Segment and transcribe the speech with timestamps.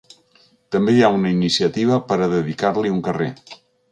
[0.75, 3.31] També hi ha una iniciativa per a dedicar-li un carrer.